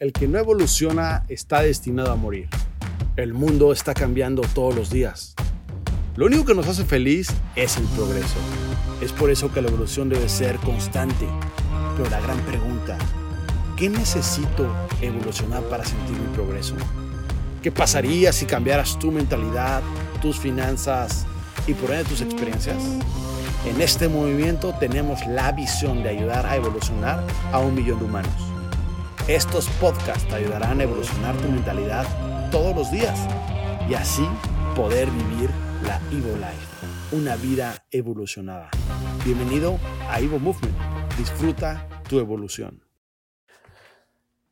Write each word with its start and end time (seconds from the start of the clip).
El 0.00 0.12
que 0.12 0.28
no 0.28 0.38
evoluciona 0.38 1.24
está 1.28 1.60
destinado 1.60 2.12
a 2.12 2.14
morir. 2.14 2.48
El 3.16 3.34
mundo 3.34 3.72
está 3.72 3.94
cambiando 3.94 4.42
todos 4.42 4.72
los 4.72 4.90
días. 4.90 5.34
Lo 6.14 6.26
único 6.26 6.44
que 6.44 6.54
nos 6.54 6.68
hace 6.68 6.84
feliz 6.84 7.30
es 7.56 7.78
el 7.78 7.84
progreso. 7.96 8.36
Es 9.00 9.10
por 9.10 9.28
eso 9.28 9.52
que 9.52 9.60
la 9.60 9.66
evolución 9.66 10.08
debe 10.08 10.28
ser 10.28 10.54
constante. 10.58 11.26
Pero 11.96 12.08
la 12.10 12.20
gran 12.20 12.38
pregunta, 12.42 12.96
¿qué 13.76 13.88
necesito 13.88 14.72
evolucionar 15.02 15.64
para 15.64 15.84
sentir 15.84 16.16
mi 16.16 16.32
progreso? 16.32 16.76
¿Qué 17.60 17.72
pasaría 17.72 18.32
si 18.32 18.46
cambiaras 18.46 19.00
tu 19.00 19.10
mentalidad, 19.10 19.82
tus 20.22 20.38
finanzas 20.38 21.26
y 21.66 21.74
por 21.74 21.90
ende 21.90 22.04
tus 22.04 22.20
experiencias? 22.20 22.84
En 23.66 23.80
este 23.80 24.06
movimiento 24.06 24.76
tenemos 24.78 25.26
la 25.26 25.50
visión 25.50 26.04
de 26.04 26.10
ayudar 26.10 26.46
a 26.46 26.54
evolucionar 26.54 27.26
a 27.50 27.58
un 27.58 27.74
millón 27.74 27.98
de 27.98 28.04
humanos. 28.04 28.57
Estos 29.28 29.68
podcasts 29.78 30.26
te 30.26 30.36
ayudarán 30.36 30.80
a 30.80 30.84
evolucionar 30.84 31.36
tu 31.36 31.50
mentalidad 31.50 32.06
todos 32.50 32.74
los 32.74 32.90
días 32.90 33.28
y 33.86 33.92
así 33.92 34.26
poder 34.74 35.10
vivir 35.10 35.50
la 35.82 36.00
Evo 36.10 36.34
Life, 36.36 37.14
una 37.14 37.36
vida 37.36 37.84
evolucionada. 37.90 38.70
Bienvenido 39.26 39.78
a 40.08 40.18
Evo 40.18 40.38
Movement. 40.38 40.74
Disfruta 41.18 41.86
tu 42.08 42.20
evolución. 42.20 42.82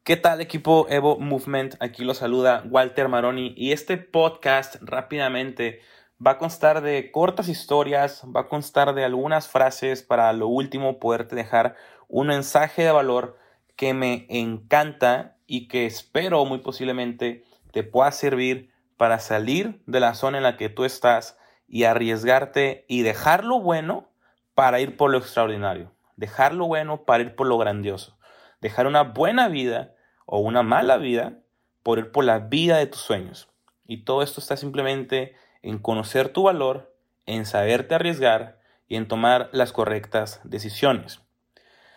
¿Qué 0.05 0.19
tal 0.19 0.43
equipo 0.43 0.87
Evo 0.91 1.19
Movement? 1.19 1.77
Aquí 1.81 2.05
lo 2.05 2.13
saluda 2.13 2.63
Walter 2.69 3.09
Maroni 3.09 3.55
y 3.57 3.73
este 3.73 3.97
podcast 3.97 4.77
rápidamente 4.83 5.81
va 6.25 6.33
a 6.33 6.39
constar 6.39 6.83
de 6.83 7.11
cortas 7.11 7.49
historias, 7.49 8.25
va 8.25 8.43
a 8.43 8.49
constar 8.49 8.95
de 8.95 9.07
algunas 9.07 9.49
frases 9.49 10.03
para 10.03 10.31
lo 10.35 10.49
último 10.49 10.99
poderte 10.99 11.35
dejar 11.35 11.77
un 12.09 12.27
mensaje 12.27 12.83
de 12.83 12.93
valor 12.93 13.39
que 13.77 13.95
me 13.95 14.27
encanta 14.29 15.37
y 15.47 15.69
que 15.69 15.87
espero 15.87 16.45
muy 16.45 16.59
posiblemente 16.59 17.45
te 17.73 17.83
pueda 17.83 18.11
servir 18.11 18.71
para 18.97 19.19
salir 19.19 19.83
de 19.87 20.01
la 20.01 20.15
zona 20.15 20.39
en 20.39 20.45
la 20.45 20.57
que 20.57 20.69
tú 20.69 20.85
estás 20.85 21.39
y 21.69 21.85
arriesgarte 21.85 22.85
y 22.89 23.03
dejar 23.03 23.45
lo 23.45 23.61
bueno 23.61 24.09
para 24.55 24.81
ir 24.81 24.97
por 24.97 25.11
lo 25.11 25.19
extraordinario, 25.19 25.93
dejar 26.17 26.55
lo 26.55 26.67
bueno 26.67 27.05
para 27.05 27.23
ir 27.23 27.35
por 27.35 27.47
lo 27.47 27.59
grandioso, 27.59 28.17
dejar 28.61 28.87
una 28.87 29.03
buena 29.03 29.49
vida 29.49 29.95
o 30.25 30.39
una 30.39 30.63
mala 30.63 30.97
vida 30.97 31.39
por 31.83 31.99
ir 31.99 32.11
por 32.11 32.25
la 32.25 32.39
vida 32.39 32.79
de 32.79 32.87
tus 32.87 33.01
sueños. 33.01 33.49
Y 33.87 33.99
todo 34.05 34.23
esto 34.23 34.41
está 34.41 34.57
simplemente 34.57 35.37
en 35.63 35.79
conocer 35.79 36.31
tu 36.31 36.45
valor, 36.45 36.95
en 37.27 37.45
saberte 37.45 37.95
arriesgar 37.95 38.59
y 38.89 38.97
en 38.97 39.07
tomar 39.07 39.51
las 39.53 39.73
correctas 39.73 40.41
decisiones. 40.45 41.21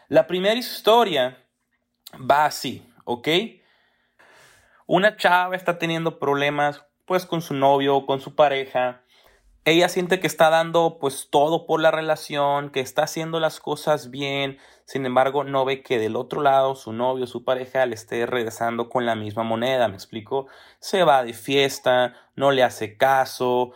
La 0.07 0.27
primera 0.27 0.55
historia 0.55 1.37
va 2.17 2.45
así, 2.45 2.87
¿ok? 3.05 3.27
Una 4.85 5.17
chava 5.17 5.55
está 5.55 5.77
teniendo 5.77 6.19
problemas 6.19 6.83
pues 7.05 7.25
con 7.25 7.41
su 7.41 7.55
novio 7.55 8.05
con 8.05 8.21
su 8.21 8.35
pareja. 8.35 9.01
Ella 9.65 9.89
siente 9.89 10.19
que 10.19 10.27
está 10.27 10.49
dando 10.49 10.97
pues 10.99 11.29
todo 11.31 11.65
por 11.65 11.81
la 11.81 11.91
relación, 11.91 12.69
que 12.69 12.79
está 12.79 13.03
haciendo 13.03 13.39
las 13.39 13.59
cosas 13.59 14.09
bien, 14.09 14.57
sin 14.85 15.05
embargo 15.05 15.43
no 15.43 15.65
ve 15.65 15.81
que 15.81 15.99
del 15.99 16.15
otro 16.15 16.41
lado 16.41 16.75
su 16.75 16.93
novio, 16.93 17.27
su 17.27 17.43
pareja 17.43 17.85
le 17.85 17.95
esté 17.95 18.25
regresando 18.25 18.89
con 18.89 19.05
la 19.05 19.15
misma 19.15 19.43
moneda, 19.43 19.87
¿me 19.87 19.95
explico? 19.95 20.47
Se 20.79 21.03
va 21.03 21.23
de 21.23 21.33
fiesta, 21.33 22.13
no 22.35 22.51
le 22.51 22.63
hace 22.63 22.95
caso, 22.95 23.71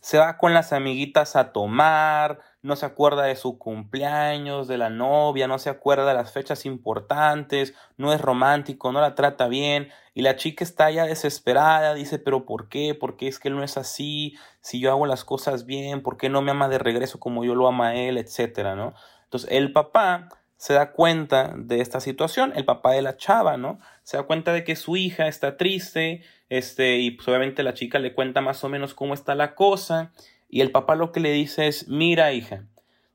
se 0.00 0.18
va 0.18 0.38
con 0.38 0.54
las 0.54 0.72
amiguitas 0.72 1.34
a 1.34 1.52
tomar, 1.52 2.40
no 2.66 2.74
se 2.74 2.84
acuerda 2.84 3.22
de 3.22 3.36
su 3.36 3.58
cumpleaños, 3.58 4.66
de 4.66 4.76
la 4.76 4.90
novia, 4.90 5.46
no 5.46 5.58
se 5.60 5.70
acuerda 5.70 6.04
de 6.04 6.14
las 6.14 6.32
fechas 6.32 6.66
importantes, 6.66 7.74
no 7.96 8.12
es 8.12 8.20
romántico, 8.20 8.90
no 8.90 9.00
la 9.00 9.14
trata 9.14 9.46
bien 9.46 9.88
y 10.14 10.22
la 10.22 10.34
chica 10.34 10.64
está 10.64 10.90
ya 10.90 11.04
desesperada, 11.04 11.94
dice, 11.94 12.18
pero 12.18 12.44
¿por 12.44 12.68
qué? 12.68 12.94
¿Por 12.94 13.16
qué 13.16 13.28
es 13.28 13.38
que 13.38 13.48
él 13.48 13.56
no 13.56 13.62
es 13.62 13.76
así? 13.76 14.34
Si 14.60 14.80
yo 14.80 14.90
hago 14.90 15.06
las 15.06 15.24
cosas 15.24 15.64
bien, 15.64 16.02
¿por 16.02 16.16
qué 16.16 16.28
no 16.28 16.42
me 16.42 16.50
ama 16.50 16.68
de 16.68 16.78
regreso 16.78 17.20
como 17.20 17.44
yo 17.44 17.54
lo 17.54 17.68
ama 17.68 17.90
a 17.90 17.94
él? 17.94 18.18
Etcétera, 18.18 18.74
¿no? 18.74 18.94
Entonces 19.24 19.48
el 19.52 19.72
papá 19.72 20.28
se 20.56 20.72
da 20.72 20.90
cuenta 20.90 21.54
de 21.56 21.80
esta 21.80 22.00
situación, 22.00 22.52
el 22.56 22.64
papá 22.64 22.92
de 22.92 23.02
la 23.02 23.16
chava, 23.16 23.56
¿no? 23.56 23.78
Se 24.02 24.16
da 24.16 24.24
cuenta 24.24 24.52
de 24.52 24.64
que 24.64 24.74
su 24.74 24.96
hija 24.96 25.28
está 25.28 25.56
triste, 25.56 26.22
este, 26.48 26.96
y 26.96 27.12
pues 27.12 27.28
obviamente 27.28 27.62
la 27.62 27.74
chica 27.74 28.00
le 28.00 28.14
cuenta 28.14 28.40
más 28.40 28.64
o 28.64 28.68
menos 28.68 28.94
cómo 28.94 29.14
está 29.14 29.34
la 29.36 29.54
cosa, 29.54 30.12
y 30.48 30.60
el 30.60 30.70
papá 30.70 30.94
lo 30.94 31.12
que 31.12 31.20
le 31.20 31.32
dice 31.32 31.66
es, 31.66 31.88
mira 31.88 32.32
hija, 32.32 32.66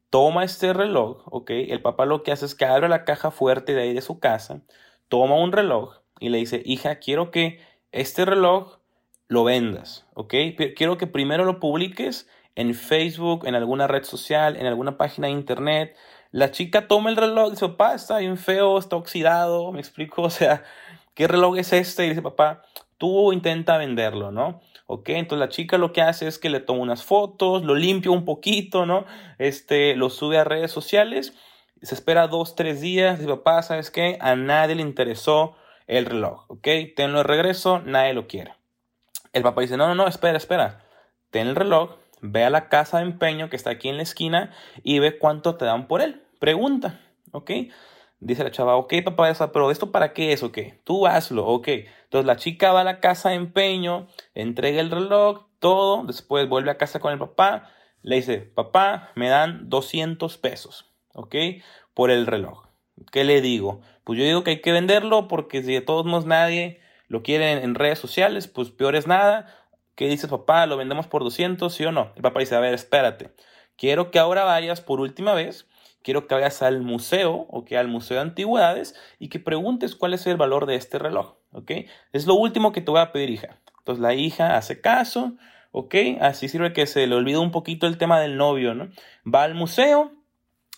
toma 0.09 0.43
este 0.43 0.73
reloj, 0.73 1.23
¿ok? 1.25 1.49
El 1.51 1.81
papá 1.81 2.05
lo 2.05 2.23
que 2.23 2.31
hace 2.31 2.45
es 2.45 2.55
que 2.55 2.65
abre 2.65 2.89
la 2.89 3.05
caja 3.05 3.31
fuerte 3.31 3.73
de 3.73 3.83
ahí 3.83 3.93
de 3.93 4.01
su 4.01 4.19
casa, 4.19 4.61
toma 5.07 5.35
un 5.35 5.51
reloj 5.51 6.01
y 6.19 6.29
le 6.29 6.37
dice, 6.37 6.61
hija, 6.65 6.95
quiero 6.95 7.31
que 7.31 7.59
este 7.91 8.25
reloj 8.25 8.77
lo 9.27 9.43
vendas, 9.43 10.05
¿ok? 10.13 10.33
Quiero 10.75 10.97
que 10.97 11.07
primero 11.07 11.45
lo 11.45 11.59
publiques 11.59 12.27
en 12.55 12.75
Facebook, 12.75 13.47
en 13.47 13.55
alguna 13.55 13.87
red 13.87 14.03
social, 14.03 14.57
en 14.57 14.65
alguna 14.65 14.97
página 14.97 15.27
de 15.27 15.33
internet, 15.33 15.95
la 16.31 16.51
chica 16.51 16.87
toma 16.87 17.09
el 17.09 17.17
reloj 17.17 17.47
y 17.47 17.51
dice, 17.51 17.67
papá, 17.69 17.93
está 17.93 18.17
bien 18.17 18.37
feo, 18.37 18.77
está 18.77 18.95
oxidado, 18.95 19.71
me 19.71 19.79
explico, 19.79 20.21
o 20.23 20.29
sea, 20.29 20.63
¿qué 21.13 21.27
reloj 21.27 21.57
es 21.57 21.73
este? 21.73 22.05
Y 22.05 22.09
dice, 22.09 22.21
papá, 22.21 22.63
tú 22.97 23.33
intenta 23.33 23.77
venderlo, 23.77 24.31
¿no? 24.31 24.61
Ok, 24.93 25.07
entonces 25.07 25.39
la 25.39 25.47
chica 25.47 25.77
lo 25.77 25.93
que 25.93 26.01
hace 26.01 26.27
es 26.27 26.37
que 26.37 26.49
le 26.49 26.59
toma 26.59 26.81
unas 26.81 27.05
fotos, 27.05 27.63
lo 27.63 27.75
limpia 27.75 28.11
un 28.11 28.25
poquito, 28.25 28.85
¿no? 28.85 29.05
Este, 29.37 29.95
lo 29.95 30.09
sube 30.09 30.37
a 30.37 30.43
redes 30.43 30.69
sociales, 30.69 31.33
se 31.81 31.95
espera 31.95 32.27
dos, 32.27 32.55
tres 32.55 32.81
días, 32.81 33.17
dice, 33.17 33.29
papá, 33.29 33.63
¿sabes 33.63 33.89
qué? 33.89 34.17
A 34.19 34.35
nadie 34.35 34.75
le 34.75 34.81
interesó 34.81 35.55
el 35.87 36.05
reloj, 36.05 36.43
¿ok? 36.49 36.67
Tenlo 36.93 37.19
de 37.19 37.23
regreso, 37.23 37.79
nadie 37.85 38.13
lo 38.13 38.27
quiere. 38.27 38.53
El 39.31 39.43
papá 39.43 39.61
dice, 39.61 39.77
no, 39.77 39.87
no, 39.87 39.95
no, 39.95 40.07
espera, 40.09 40.37
espera, 40.37 40.83
ten 41.29 41.47
el 41.47 41.55
reloj, 41.55 41.95
ve 42.19 42.43
a 42.43 42.49
la 42.49 42.67
casa 42.67 42.97
de 42.97 43.03
empeño 43.03 43.49
que 43.49 43.55
está 43.55 43.69
aquí 43.69 43.87
en 43.87 43.95
la 43.95 44.03
esquina 44.03 44.51
y 44.83 44.99
ve 44.99 45.17
cuánto 45.17 45.55
te 45.55 45.63
dan 45.63 45.87
por 45.87 46.01
él. 46.01 46.21
Pregunta, 46.39 46.99
¿ok? 47.31 47.49
Dice 48.19 48.43
la 48.43 48.51
chava, 48.51 48.75
ok, 48.75 48.93
papá, 49.05 49.33
pero 49.53 49.71
¿esto 49.71 49.89
para 49.93 50.11
qué 50.11 50.33
es? 50.33 50.43
Ok, 50.43 50.57
tú 50.83 51.07
hazlo, 51.07 51.47
ok. 51.47 51.69
Entonces 52.11 52.27
la 52.27 52.35
chica 52.35 52.73
va 52.73 52.81
a 52.81 52.83
la 52.83 52.99
casa 52.99 53.29
de 53.29 53.35
empeño, 53.35 54.05
entrega 54.33 54.81
el 54.81 54.91
reloj, 54.91 55.45
todo, 55.59 56.03
después 56.03 56.49
vuelve 56.49 56.69
a 56.69 56.77
casa 56.77 56.99
con 56.99 57.13
el 57.13 57.19
papá, 57.19 57.69
le 58.01 58.17
dice, 58.17 58.39
papá, 58.39 59.11
me 59.15 59.29
dan 59.29 59.69
200 59.69 60.37
pesos, 60.37 60.91
ok, 61.13 61.33
por 61.93 62.11
el 62.11 62.27
reloj. 62.27 62.65
¿Qué 63.13 63.23
le 63.23 63.39
digo? 63.39 63.79
Pues 64.03 64.19
yo 64.19 64.25
digo 64.25 64.43
que 64.43 64.51
hay 64.51 64.59
que 64.59 64.73
venderlo 64.73 65.29
porque 65.29 65.63
si 65.63 65.71
de 65.71 65.79
todos 65.79 66.05
modos 66.05 66.25
nadie 66.25 66.81
lo 67.07 67.23
quiere 67.23 67.63
en 67.63 67.75
redes 67.75 67.99
sociales, 67.99 68.49
pues 68.49 68.71
peor 68.71 68.97
es 68.97 69.07
nada. 69.07 69.47
¿Qué 69.95 70.09
dices, 70.09 70.29
papá? 70.29 70.65
¿Lo 70.65 70.75
vendemos 70.75 71.07
por 71.07 71.23
200, 71.23 71.73
sí 71.73 71.85
o 71.85 71.93
no? 71.93 72.11
El 72.17 72.23
papá 72.23 72.41
dice, 72.41 72.55
a 72.55 72.59
ver, 72.59 72.73
espérate. 72.73 73.31
Quiero 73.77 74.11
que 74.11 74.19
ahora 74.19 74.43
vayas 74.43 74.81
por 74.81 74.99
última 74.99 75.33
vez. 75.33 75.65
Quiero 76.01 76.27
que 76.27 76.35
vayas 76.35 76.61
al 76.61 76.81
museo 76.81 77.47
o 77.49 77.63
que 77.63 77.77
al 77.77 77.87
Museo 77.87 78.17
de 78.17 78.23
Antigüedades 78.23 78.95
y 79.17 79.29
que 79.29 79.39
preguntes 79.39 79.95
cuál 79.95 80.13
es 80.13 80.27
el 80.27 80.35
valor 80.35 80.65
de 80.65 80.75
este 80.75 80.99
reloj. 80.99 81.40
¿Ok? 81.51 81.71
Es 82.13 82.25
lo 82.25 82.35
último 82.35 82.71
que 82.71 82.81
te 82.81 82.91
voy 82.91 83.01
a 83.01 83.11
pedir, 83.11 83.29
hija. 83.29 83.59
Entonces 83.79 84.01
la 84.01 84.13
hija 84.13 84.57
hace 84.57 84.81
caso. 84.81 85.33
¿Ok? 85.71 85.95
Así 86.19 86.47
sirve 86.47 86.73
que 86.73 86.85
se 86.85 87.07
le 87.07 87.15
olvida 87.15 87.39
un 87.39 87.51
poquito 87.51 87.87
el 87.87 87.97
tema 87.97 88.19
del 88.19 88.37
novio, 88.37 88.73
¿no? 88.73 88.89
Va 89.25 89.43
al 89.43 89.55
museo, 89.55 90.11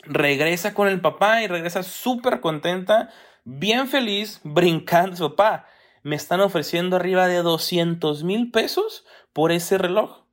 regresa 0.03 0.73
con 0.73 0.87
el 0.87 1.01
papá 1.01 1.41
y 1.41 1.47
regresa 1.47 1.81
súper 1.81 2.41
contenta, 2.41 3.09
bien 3.43 3.87
feliz, 3.87 4.39
brincando. 4.43 5.35
Papá, 5.35 5.65
me 6.03 6.15
están 6.15 6.41
ofreciendo 6.41 6.95
arriba 6.95 7.27
de 7.27 7.41
200 7.41 8.23
mil 8.23 8.51
pesos 8.51 9.05
por 9.31 9.51
ese 9.51 9.77
reloj. 9.77 10.23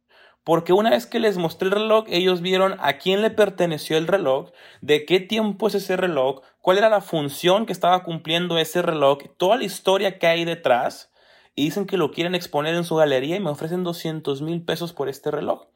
Porque 0.45 0.73
una 0.73 0.91
vez 0.91 1.07
que 1.07 1.21
les 1.21 1.37
mostré 1.37 1.69
el 1.69 1.75
reloj, 1.75 2.05
ellos 2.09 2.41
vieron 2.41 2.77
a 2.81 2.95
quién 2.95 3.23
le 3.23 3.31
perteneció 3.31 3.97
el 3.97 4.07
reloj, 4.07 4.51
de 4.81 5.05
qué 5.05 5.21
tiempo 5.21 5.69
es 5.69 5.75
ese 5.75 5.97
reloj, 5.97 6.41
cuál 6.61 6.79
era 6.79 6.89
la 6.89 7.01
función 7.01 7.67
que 7.67 7.73
estaba 7.73 8.03
cumpliendo 8.03 8.59
ese 8.59 8.83
reloj, 8.83 9.19
toda 9.37 9.57
la 9.57 9.65
historia 9.65 10.19
que 10.19 10.27
hay 10.27 10.45
detrás. 10.45 11.11
Y 11.57 11.65
dicen 11.65 11.87
que 11.87 11.97
lo 11.97 12.13
quieren 12.13 12.35
exponer 12.35 12.75
en 12.75 12.85
su 12.85 12.97
galería 12.97 13.37
y 13.37 13.41
me 13.41 13.51
ofrecen 13.51 13.83
200 13.83 14.41
mil 14.41 14.63
pesos 14.63 14.93
por 14.93 15.09
este 15.09 15.31
reloj. 15.31 15.67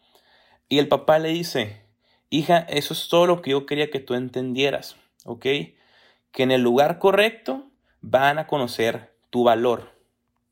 Y 0.69 0.79
el 0.79 0.89
papá 0.89 1.19
le 1.19 1.29
dice, 1.31 1.85
hija, 2.31 2.59
eso 2.59 2.95
es 2.95 3.09
todo 3.09 3.27
lo 3.27 3.43
que 3.43 3.51
yo 3.51 3.67
quería 3.67 3.91
que 3.91 4.01
tú 4.01 4.15
entendieras, 4.15 4.97
¿ok? 5.25 5.43
Que 5.43 6.43
en 6.43 6.51
el 6.51 6.63
lugar 6.63 6.99
correcto 6.99 7.67
van 8.01 8.39
a 8.39 8.47
conocer 8.47 9.15
tu 9.31 9.45
valor, 9.45 9.93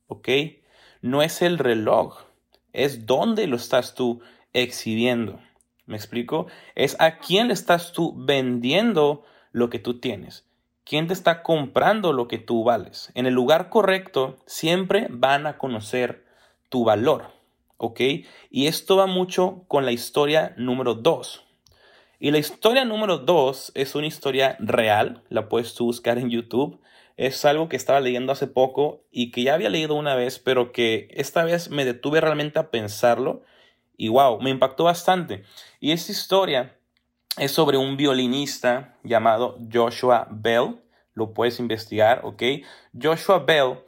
¿ok? 0.06 0.28
No 1.00 1.22
es 1.22 1.40
el 1.40 1.58
reloj, 1.58 2.18
es 2.72 3.06
dónde 3.06 3.46
lo 3.46 3.56
estás 3.56 3.94
tú 3.94 4.20
exhibiendo. 4.52 5.40
¿Me 5.86 5.96
explico? 5.96 6.46
Es 6.74 6.96
a 7.00 7.18
quién 7.18 7.48
le 7.48 7.54
estás 7.54 7.92
tú 7.92 8.14
vendiendo 8.16 9.24
lo 9.52 9.70
que 9.70 9.78
tú 9.78 10.00
tienes. 10.00 10.46
¿Quién 10.84 11.06
te 11.06 11.14
está 11.14 11.42
comprando 11.42 12.12
lo 12.12 12.26
que 12.26 12.38
tú 12.38 12.64
vales? 12.64 13.12
En 13.14 13.26
el 13.26 13.34
lugar 13.34 13.68
correcto 13.68 14.36
siempre 14.46 15.06
van 15.10 15.46
a 15.46 15.56
conocer 15.56 16.24
tu 16.68 16.84
valor. 16.84 17.26
¿Ok? 17.76 18.00
Y 18.50 18.66
esto 18.66 18.96
va 18.96 19.06
mucho 19.06 19.64
con 19.68 19.84
la 19.84 19.92
historia 19.92 20.54
número 20.56 20.94
2. 20.94 21.44
Y 22.18 22.30
la 22.30 22.38
historia 22.38 22.84
número 22.84 23.18
2 23.18 23.72
es 23.74 23.94
una 23.94 24.06
historia 24.06 24.56
real, 24.60 25.22
la 25.28 25.48
puedes 25.48 25.74
tú 25.74 25.86
buscar 25.86 26.18
en 26.18 26.30
YouTube. 26.30 26.80
es 27.16 27.44
algo 27.44 27.68
que 27.68 27.76
estaba 27.76 28.00
leyendo 28.00 28.32
hace 28.32 28.46
poco 28.46 29.02
y 29.10 29.30
que 29.32 29.42
ya 29.42 29.54
había 29.54 29.68
leído 29.68 29.94
una 29.94 30.14
vez, 30.14 30.38
pero 30.38 30.72
que 30.72 31.08
esta 31.10 31.44
vez 31.44 31.70
me 31.70 31.84
detuve 31.84 32.20
realmente 32.20 32.58
a 32.58 32.70
pensarlo 32.70 33.42
y 33.96 34.08
wow, 34.08 34.40
me 34.40 34.50
impactó 34.50 34.84
bastante. 34.84 35.44
Y 35.80 35.92
esta 35.92 36.12
historia 36.12 36.76
es 37.36 37.52
sobre 37.52 37.78
un 37.78 37.96
violinista 37.96 38.96
llamado 39.02 39.58
Joshua 39.72 40.28
Bell, 40.30 40.76
lo 41.14 41.32
puedes 41.34 41.58
investigar, 41.58 42.20
¿ok? 42.24 42.42
Joshua 43.00 43.40
Bell 43.40 43.80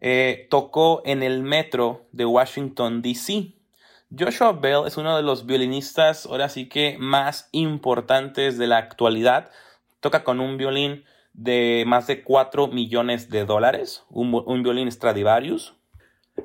eh, 0.00 0.46
tocó 0.50 1.02
en 1.04 1.22
el 1.22 1.42
metro 1.42 2.06
de 2.12 2.24
Washington, 2.24 3.02
D.C. 3.02 3.54
Joshua 4.16 4.52
Bell 4.52 4.86
es 4.86 4.96
uno 4.96 5.16
de 5.16 5.22
los 5.22 5.46
violinistas, 5.46 6.26
ahora 6.26 6.48
sí 6.48 6.68
que 6.68 6.96
más 6.98 7.48
importantes 7.52 8.56
de 8.58 8.66
la 8.66 8.78
actualidad. 8.78 9.50
Toca 10.00 10.22
con 10.22 10.40
un 10.40 10.56
violín 10.56 11.04
de 11.32 11.84
más 11.86 12.06
de 12.06 12.22
4 12.22 12.68
millones 12.68 13.30
de 13.30 13.44
dólares, 13.44 14.04
un, 14.08 14.62
violín 14.62 14.90
Stradivarius. 14.90 15.74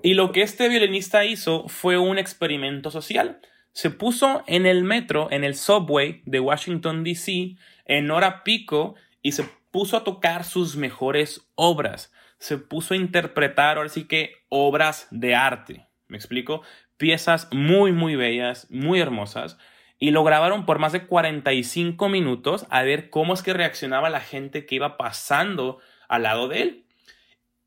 Y 0.02 0.16
lo 0.16 0.32
que 0.32 0.42
este 0.42 0.70
violinista 0.70 1.26
hizo 1.26 1.68
fue 1.68 1.98
un 1.98 2.18
experimento 2.18 2.90
social. 2.90 3.42
Se 3.74 3.90
puso 3.90 4.44
en 4.48 4.66
el 4.66 4.84
metro, 4.84 5.30
en 5.32 5.44
el 5.44 5.56
subway 5.56 6.22
de 6.26 6.40
Washington, 6.40 7.04
D.C., 7.04 7.56
en 7.86 8.12
hora 8.12 8.44
pico 8.44 8.96
y 9.22 9.32
se 9.34 9.46
puso 9.72 9.98
a 9.98 10.04
tocar 10.04 10.44
sus 10.44 10.76
mejores 10.76 11.50
obras. 11.56 12.12
Se 12.38 12.58
puso 12.58 12.94
a 12.94 12.98
interpretar, 12.98 13.78
ahora 13.78 13.90
sí 13.90 14.06
que, 14.06 14.44
obras 14.50 15.08
de 15.12 15.36
arte. 15.36 15.88
¿Me 16.08 16.18
explico? 16.18 16.62
Piezas 16.98 17.48
muy, 17.52 17.92
muy 17.92 18.16
bellas, 18.16 18.68
muy 18.70 19.00
hermosas 19.00 19.58
y 20.02 20.10
lo 20.10 20.24
grabaron 20.24 20.66
por 20.66 20.80
más 20.80 20.94
de 20.94 21.06
45 21.06 22.10
minutos 22.10 22.66
a 22.72 22.82
ver 22.82 23.12
cómo 23.12 23.36
es 23.36 23.44
que 23.44 23.54
reaccionaba 23.54 24.10
la 24.10 24.20
gente 24.20 24.66
que 24.66 24.76
iba 24.76 24.98
pasando 24.98 25.78
al 26.10 26.24
lado 26.24 26.48
de 26.48 26.64
él. 26.64 26.86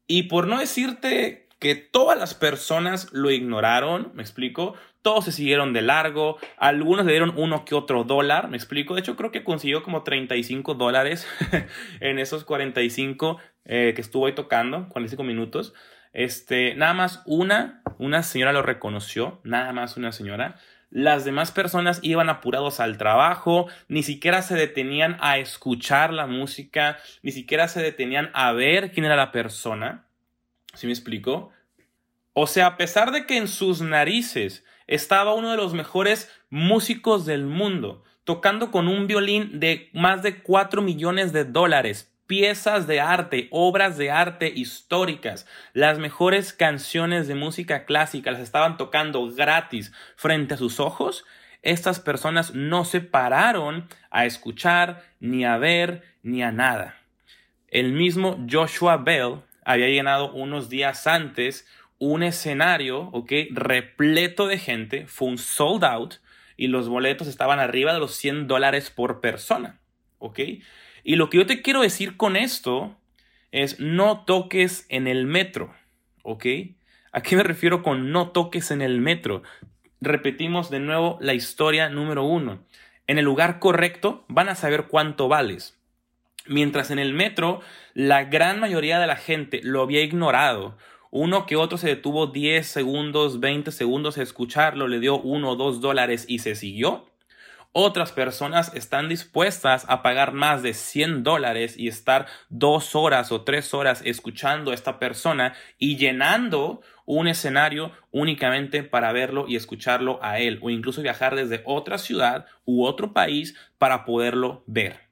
Y 0.08 0.24
por 0.24 0.48
no 0.48 0.58
decirte 0.58 1.43
que 1.64 1.76
todas 1.76 2.18
las 2.18 2.34
personas 2.34 3.10
lo 3.14 3.30
ignoraron, 3.30 4.12
me 4.12 4.22
explico, 4.22 4.74
todos 5.00 5.24
se 5.24 5.32
siguieron 5.32 5.72
de 5.72 5.80
largo, 5.80 6.36
algunos 6.58 7.06
le 7.06 7.12
dieron 7.12 7.32
uno 7.38 7.64
que 7.64 7.74
otro 7.74 8.04
dólar, 8.04 8.50
me 8.50 8.58
explico, 8.58 8.94
de 8.94 9.00
hecho 9.00 9.16
creo 9.16 9.30
que 9.30 9.44
consiguió 9.44 9.82
como 9.82 10.02
35 10.02 10.74
dólares 10.74 11.26
en 12.00 12.18
esos 12.18 12.44
45 12.44 13.38
eh, 13.64 13.94
que 13.96 14.02
estuvo 14.02 14.26
ahí 14.26 14.34
tocando, 14.34 14.90
45 14.90 15.24
minutos. 15.24 15.72
Este, 16.12 16.74
nada 16.74 16.92
más 16.92 17.22
una, 17.24 17.80
una 17.96 18.22
señora 18.22 18.52
lo 18.52 18.60
reconoció, 18.60 19.40
nada 19.42 19.72
más 19.72 19.96
una 19.96 20.12
señora. 20.12 20.56
Las 20.90 21.24
demás 21.24 21.50
personas 21.50 21.98
iban 22.02 22.28
apurados 22.28 22.78
al 22.78 22.98
trabajo, 22.98 23.68
ni 23.88 24.02
siquiera 24.02 24.42
se 24.42 24.54
detenían 24.54 25.16
a 25.20 25.38
escuchar 25.38 26.12
la 26.12 26.26
música, 26.26 26.98
ni 27.22 27.32
siquiera 27.32 27.68
se 27.68 27.80
detenían 27.80 28.30
a 28.34 28.52
ver 28.52 28.92
quién 28.92 29.06
era 29.06 29.16
la 29.16 29.32
persona. 29.32 30.03
¿Sí 30.74 30.86
me 30.86 30.92
explico? 30.92 31.50
O 32.32 32.46
sea, 32.46 32.66
a 32.66 32.76
pesar 32.76 33.12
de 33.12 33.26
que 33.26 33.36
en 33.36 33.48
sus 33.48 33.80
narices 33.80 34.64
estaba 34.86 35.34
uno 35.34 35.50
de 35.50 35.56
los 35.56 35.72
mejores 35.74 36.30
músicos 36.50 37.26
del 37.26 37.44
mundo, 37.44 38.04
tocando 38.24 38.70
con 38.70 38.88
un 38.88 39.06
violín 39.06 39.60
de 39.60 39.90
más 39.92 40.22
de 40.22 40.42
4 40.42 40.82
millones 40.82 41.32
de 41.32 41.44
dólares, 41.44 42.12
piezas 42.26 42.86
de 42.86 43.00
arte, 43.00 43.48
obras 43.50 43.96
de 43.98 44.10
arte 44.10 44.52
históricas, 44.54 45.46
las 45.72 45.98
mejores 45.98 46.52
canciones 46.52 47.28
de 47.28 47.34
música 47.34 47.84
clásica 47.84 48.32
las 48.32 48.40
estaban 48.40 48.76
tocando 48.76 49.30
gratis 49.32 49.92
frente 50.16 50.54
a 50.54 50.58
sus 50.58 50.80
ojos, 50.80 51.24
estas 51.62 52.00
personas 52.00 52.54
no 52.54 52.84
se 52.84 53.00
pararon 53.00 53.88
a 54.10 54.26
escuchar, 54.26 55.02
ni 55.20 55.44
a 55.44 55.56
ver, 55.56 56.02
ni 56.22 56.42
a 56.42 56.52
nada. 56.52 56.96
El 57.68 57.92
mismo 57.92 58.44
Joshua 58.50 58.98
Bell 58.98 59.40
había 59.64 59.88
llenado 59.88 60.32
unos 60.32 60.68
días 60.68 61.06
antes 61.06 61.66
un 61.98 62.22
escenario, 62.22 63.08
¿ok? 63.12 63.32
Repleto 63.50 64.46
de 64.46 64.58
gente, 64.58 65.06
fue 65.06 65.28
un 65.28 65.38
sold 65.38 65.84
out 65.84 66.14
y 66.56 66.68
los 66.68 66.88
boletos 66.88 67.28
estaban 67.28 67.58
arriba 67.58 67.92
de 67.92 68.00
los 68.00 68.14
100 68.14 68.46
dólares 68.46 68.90
por 68.90 69.20
persona, 69.20 69.80
¿ok? 70.18 70.40
Y 71.02 71.16
lo 71.16 71.30
que 71.30 71.38
yo 71.38 71.46
te 71.46 71.62
quiero 71.62 71.82
decir 71.82 72.16
con 72.16 72.36
esto 72.36 72.96
es 73.52 73.78
no 73.80 74.24
toques 74.24 74.86
en 74.88 75.06
el 75.06 75.26
metro, 75.26 75.74
¿ok? 76.22 76.46
¿A 77.12 77.22
qué 77.22 77.36
me 77.36 77.44
refiero 77.44 77.82
con 77.82 78.10
no 78.10 78.30
toques 78.30 78.70
en 78.70 78.82
el 78.82 79.00
metro? 79.00 79.42
Repetimos 80.00 80.70
de 80.70 80.80
nuevo 80.80 81.18
la 81.20 81.34
historia 81.34 81.88
número 81.88 82.24
uno. 82.24 82.64
En 83.06 83.18
el 83.18 83.24
lugar 83.24 83.60
correcto 83.60 84.24
van 84.28 84.48
a 84.48 84.54
saber 84.54 84.86
cuánto 84.88 85.28
vales. 85.28 85.78
Mientras 86.46 86.90
en 86.90 86.98
el 86.98 87.14
metro 87.14 87.60
la 87.94 88.24
gran 88.24 88.60
mayoría 88.60 88.98
de 88.98 89.06
la 89.06 89.16
gente 89.16 89.60
lo 89.62 89.82
había 89.82 90.02
ignorado, 90.02 90.76
uno 91.10 91.46
que 91.46 91.56
otro 91.56 91.78
se 91.78 91.88
detuvo 91.88 92.26
10 92.26 92.66
segundos, 92.66 93.40
20 93.40 93.70
segundos 93.70 94.18
a 94.18 94.22
escucharlo, 94.22 94.88
le 94.88 95.00
dio 95.00 95.18
uno 95.18 95.52
o 95.52 95.56
dos 95.56 95.80
dólares 95.80 96.26
y 96.28 96.40
se 96.40 96.54
siguió. 96.54 97.06
Otras 97.72 98.12
personas 98.12 98.74
están 98.74 99.08
dispuestas 99.08 99.86
a 99.88 100.02
pagar 100.02 100.32
más 100.32 100.62
de 100.62 100.74
100 100.74 101.22
dólares 101.22 101.76
y 101.78 101.88
estar 101.88 102.26
dos 102.48 102.94
horas 102.94 103.32
o 103.32 103.42
tres 103.42 103.72
horas 103.74 104.02
escuchando 104.04 104.70
a 104.70 104.74
esta 104.74 104.98
persona 104.98 105.54
y 105.78 105.96
llenando 105.96 106.82
un 107.06 107.26
escenario 107.26 107.92
únicamente 108.10 108.82
para 108.82 109.12
verlo 109.12 109.46
y 109.48 109.56
escucharlo 109.56 110.18
a 110.22 110.38
él 110.40 110.58
o 110.62 110.70
incluso 110.70 111.00
viajar 111.00 111.34
desde 111.34 111.62
otra 111.64 111.98
ciudad 111.98 112.46
u 112.64 112.84
otro 112.84 113.12
país 113.12 113.56
para 113.78 114.04
poderlo 114.04 114.62
ver. 114.66 115.03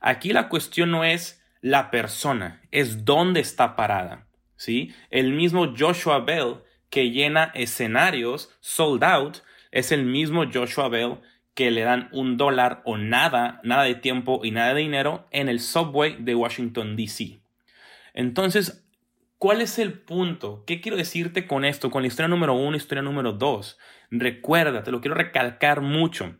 Aquí 0.00 0.32
la 0.32 0.48
cuestión 0.48 0.90
no 0.90 1.04
es 1.04 1.42
la 1.60 1.90
persona, 1.90 2.62
es 2.70 3.04
dónde 3.04 3.40
está 3.40 3.76
parada. 3.76 4.26
¿sí? 4.56 4.94
El 5.10 5.32
mismo 5.32 5.74
Joshua 5.76 6.20
Bell 6.20 6.56
que 6.90 7.10
llena 7.10 7.52
escenarios 7.54 8.50
sold 8.60 9.04
out 9.04 9.38
es 9.70 9.92
el 9.92 10.04
mismo 10.04 10.44
Joshua 10.52 10.88
Bell 10.88 11.18
que 11.54 11.70
le 11.70 11.82
dan 11.82 12.08
un 12.12 12.36
dólar 12.36 12.82
o 12.84 12.96
nada, 12.96 13.60
nada 13.64 13.84
de 13.84 13.94
tiempo 13.94 14.40
y 14.42 14.50
nada 14.50 14.74
de 14.74 14.80
dinero 14.80 15.28
en 15.30 15.48
el 15.48 15.60
subway 15.60 16.16
de 16.18 16.34
Washington, 16.34 16.96
D.C. 16.96 17.40
Entonces, 18.14 18.86
¿cuál 19.38 19.60
es 19.60 19.78
el 19.78 19.92
punto? 19.92 20.64
¿Qué 20.66 20.80
quiero 20.80 20.96
decirte 20.96 21.46
con 21.46 21.64
esto? 21.64 21.90
Con 21.90 22.02
la 22.02 22.08
historia 22.08 22.28
número 22.28 22.54
uno, 22.54 22.76
historia 22.76 23.02
número 23.02 23.32
dos. 23.32 23.78
Recuerda, 24.10 24.82
te 24.82 24.90
lo 24.90 25.00
quiero 25.00 25.14
recalcar 25.14 25.80
mucho. 25.80 26.36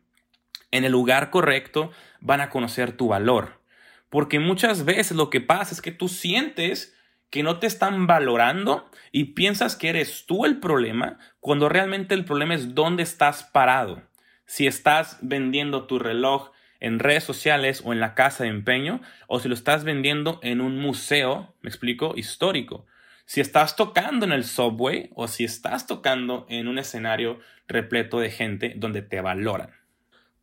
En 0.70 0.84
el 0.84 0.92
lugar 0.92 1.30
correcto 1.30 1.90
van 2.20 2.40
a 2.40 2.50
conocer 2.50 2.92
tu 2.92 3.08
valor. 3.08 3.60
Porque 4.08 4.40
muchas 4.40 4.84
veces 4.84 5.16
lo 5.16 5.30
que 5.30 5.40
pasa 5.40 5.74
es 5.74 5.82
que 5.82 5.92
tú 5.92 6.08
sientes 6.08 6.96
que 7.30 7.42
no 7.42 7.58
te 7.58 7.66
están 7.66 8.06
valorando 8.06 8.90
y 9.12 9.34
piensas 9.34 9.76
que 9.76 9.88
eres 9.88 10.26
tú 10.26 10.44
el 10.44 10.58
problema 10.58 11.18
cuando 11.38 11.68
realmente 11.68 12.14
el 12.14 12.24
problema 12.24 12.54
es 12.54 12.74
dónde 12.74 13.04
estás 13.04 13.44
parado 13.44 14.02
si 14.50 14.66
estás 14.66 15.18
vendiendo 15.22 15.86
tu 15.86 16.00
reloj 16.00 16.50
en 16.80 16.98
redes 16.98 17.22
sociales 17.22 17.82
o 17.84 17.92
en 17.92 18.00
la 18.00 18.16
casa 18.16 18.42
de 18.42 18.50
empeño, 18.50 19.00
o 19.28 19.38
si 19.38 19.46
lo 19.46 19.54
estás 19.54 19.84
vendiendo 19.84 20.40
en 20.42 20.60
un 20.60 20.76
museo, 20.76 21.54
me 21.60 21.68
explico, 21.68 22.14
histórico. 22.16 22.84
Si 23.26 23.40
estás 23.40 23.76
tocando 23.76 24.26
en 24.26 24.32
el 24.32 24.42
subway 24.42 25.10
o 25.14 25.28
si 25.28 25.44
estás 25.44 25.86
tocando 25.86 26.46
en 26.48 26.66
un 26.66 26.80
escenario 26.80 27.38
repleto 27.68 28.18
de 28.18 28.32
gente 28.32 28.74
donde 28.76 29.02
te 29.02 29.20
valoran. 29.20 29.70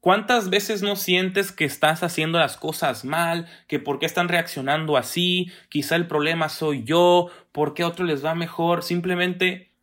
¿Cuántas 0.08 0.50
veces 0.50 0.84
no 0.84 0.96
sientes 0.96 1.52
que 1.52 1.66
estás 1.66 2.02
haciendo 2.02 2.40
las 2.40 2.56
cosas 2.56 3.04
mal? 3.04 3.46
¿Que 3.68 3.78
por 3.78 4.00
qué 4.00 4.06
están 4.06 4.30
reaccionando 4.30 4.96
así? 4.96 5.52
Quizá 5.68 5.98
el 5.98 6.08
problema 6.08 6.48
soy 6.48 6.86
yo, 6.86 7.30
¿por 7.52 7.74
qué 7.74 7.84
a 7.84 7.90
otro 7.90 8.06
les 8.06 8.24
va 8.24 8.34
mejor? 8.34 8.84
Simplemente 8.84 9.74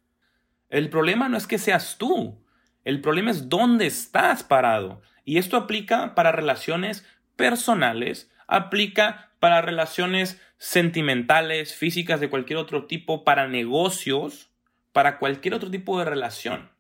el 0.71 0.89
problema 0.89 1.29
no 1.29 1.37
es 1.37 1.47
que 1.47 1.59
seas 1.59 1.99
tú, 1.99 2.43
el 2.87 3.03
problema 3.03 3.33
es 3.33 3.51
dónde 3.51 3.85
estás 3.85 4.43
parado. 4.43 5.03
Y 5.27 5.37
esto 5.37 5.59
aplica 5.59 6.15
para 6.15 6.33
relaciones 6.33 7.07
personales, 7.37 8.33
aplica 8.47 9.31
para 9.41 9.61
relaciones 9.61 10.41
sentimentales, 10.57 11.75
físicas, 11.75 12.19
de 12.19 12.31
cualquier 12.31 12.59
otro 12.61 12.87
tipo, 12.87 13.25
para 13.25 13.47
negocios, 13.47 14.49
para 14.95 15.19
cualquier 15.19 15.53
otro 15.53 15.71
tipo 15.71 15.99
de 15.99 16.07
relación. 16.07 16.74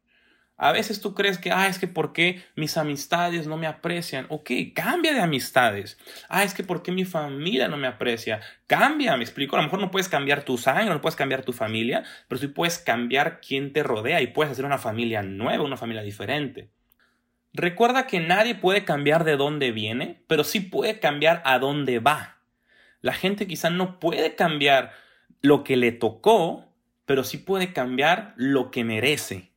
A 0.57 0.71
veces 0.71 1.01
tú 1.01 1.15
crees 1.15 1.39
que, 1.39 1.51
ah, 1.51 1.67
es 1.67 1.81
que 1.81 1.89
por 1.89 2.13
qué 2.13 2.45
mis 2.55 2.77
amistades 2.77 3.49
no 3.49 3.57
me 3.57 3.67
aprecian. 3.67 4.27
Ok, 4.29 4.51
cambia 4.73 5.13
de 5.13 5.21
amistades. 5.21 5.99
Ah, 6.29 6.45
es 6.45 6.55
que 6.55 6.63
por 6.63 6.83
qué 6.83 6.93
mi 6.93 7.05
familia 7.05 7.67
no 7.67 7.77
me 7.77 7.89
aprecia. 7.89 8.41
Cambia, 8.69 9.17
me 9.17 9.25
explico. 9.25 9.57
A 9.57 9.59
lo 9.59 9.65
mejor 9.65 9.81
no 9.81 9.91
puedes 9.91 10.09
cambiar 10.09 10.45
tu 10.45 10.57
sangre, 10.57 10.95
no 10.95 11.01
puedes 11.01 11.17
cambiar 11.17 11.43
tu 11.43 11.53
familia, 11.53 12.05
pero 12.29 12.41
sí 12.41 12.47
puedes 12.47 12.79
cambiar 12.79 13.41
quién 13.41 13.73
te 13.73 13.83
rodea 13.83 14.23
y 14.23 14.29
puedes 14.29 14.53
hacer 14.53 14.65
una 14.65 14.79
familia 14.79 15.23
nueva, 15.23 15.65
una 15.65 15.77
familia 15.77 16.03
diferente. 16.03 16.71
Recuerda 17.53 18.07
que 18.07 18.21
nadie 18.21 18.55
puede 18.55 18.85
cambiar 18.85 19.25
de 19.25 19.37
dónde 19.37 19.73
viene, 19.73 20.23
pero 20.29 20.45
sí 20.45 20.61
puede 20.61 21.01
cambiar 21.01 21.43
a 21.45 21.59
dónde 21.59 21.99
va. 21.99 22.39
La 23.01 23.13
gente 23.13 23.47
quizá 23.47 23.71
no 23.71 23.99
puede 23.99 24.35
cambiar 24.35 24.93
lo 25.41 25.65
que 25.65 25.77
le 25.77 25.93
tocó, 25.93 26.73
pero 27.07 27.25
sí 27.25 27.39
puede 27.39 27.73
cambiar 27.73 28.35
lo 28.37 28.71
que 28.71 28.83
merece. 28.83 29.54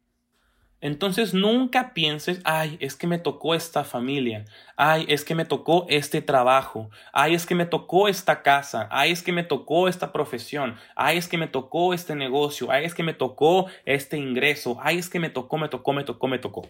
Entonces 0.80 1.34
nunca 1.34 1.96
pienses, 1.96 2.40
ay, 2.44 2.78
es 2.80 2.96
que 2.96 3.08
me 3.08 3.18
tocó 3.18 3.56
esta 3.56 3.84
familia, 3.84 4.46
ay, 4.76 5.06
es 5.10 5.26
que 5.26 5.34
me 5.34 5.44
tocó 5.44 5.88
este 5.90 6.22
trabajo, 6.22 6.92
ay, 7.12 7.34
es 7.34 7.48
que 7.48 7.56
me 7.56 7.66
tocó 7.66 8.08
esta 8.08 8.44
casa, 8.44 8.88
ay, 8.92 9.12
es 9.12 9.24
que 9.24 9.32
me 9.32 9.44
tocó 9.44 9.88
esta 9.88 10.14
profesión, 10.14 10.76
ay, 10.96 11.18
es 11.18 11.28
que 11.28 11.40
me 11.40 11.48
tocó 11.48 11.96
este 11.96 12.16
negocio, 12.16 12.70
ay, 12.70 12.86
es 12.86 12.94
que 12.94 13.02
me 13.02 13.16
tocó 13.16 13.66
este 13.86 14.18
ingreso, 14.18 14.78
ay, 14.80 15.00
es 15.00 15.10
que 15.10 15.20
me 15.20 15.32
tocó, 15.32 15.58
me 15.58 15.68
tocó, 15.68 15.94
me 15.94 16.04
tocó, 16.04 16.28
me 16.28 16.38
tocó. 16.38 16.70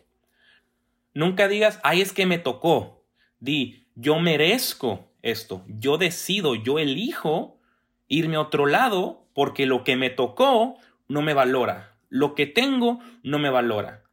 Nunca 1.13 1.49
digas, 1.49 1.81
ay, 1.83 1.99
es 1.99 2.13
que 2.13 2.25
me 2.25 2.37
tocó. 2.37 3.03
Di, 3.39 3.87
yo 3.95 4.19
merezco 4.19 5.11
esto, 5.21 5.65
yo 5.67 5.97
decido, 5.97 6.55
yo 6.55 6.79
elijo 6.79 7.59
irme 8.07 8.37
a 8.37 8.41
otro 8.41 8.67
lado 8.67 9.27
porque 9.33 9.65
lo 9.65 9.83
que 9.83 9.97
me 9.97 10.09
tocó 10.09 10.77
no 11.09 11.21
me 11.21 11.33
valora, 11.33 11.96
lo 12.09 12.35
que 12.35 12.45
tengo 12.45 12.99
no 13.23 13.39
me 13.39 13.49
valora. 13.49 14.03